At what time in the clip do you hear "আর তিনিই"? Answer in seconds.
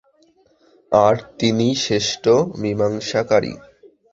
0.91-1.75